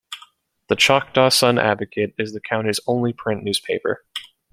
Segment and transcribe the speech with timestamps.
[0.67, 4.03] The Choctaw Sun-Advocate is the county's only print newspaper.